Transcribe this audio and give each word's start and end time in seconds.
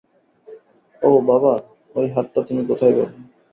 ওহ, 1.01 1.15
বাবা, 1.29 1.53
ওই 1.95 2.07
হাতটা 2.09 2.39
তুমি 2.47 2.61
কোথায় 2.69 2.93
পাবে? 2.93 3.05